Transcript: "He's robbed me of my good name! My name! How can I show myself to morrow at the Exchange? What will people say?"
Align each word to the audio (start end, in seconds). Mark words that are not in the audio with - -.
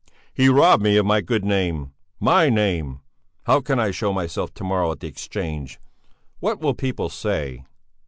"He's 0.33 0.49
robbed 0.49 0.81
me 0.81 0.97
of 0.97 1.05
my 1.05 1.21
good 1.21 1.45
name! 1.45 1.93
My 2.19 2.49
name! 2.49 3.01
How 3.43 3.61
can 3.61 3.79
I 3.79 3.91
show 3.91 4.11
myself 4.11 4.51
to 4.55 4.63
morrow 4.63 4.91
at 4.93 4.99
the 5.01 5.07
Exchange? 5.07 5.79
What 6.39 6.59
will 6.59 6.73
people 6.73 7.07
say?" 7.09 7.65